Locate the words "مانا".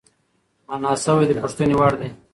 0.67-0.91